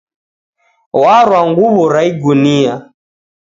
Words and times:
W'arwa 1.01 1.39
nguw'o 1.49 1.83
ra 1.93 2.01
igunia. 2.09 2.73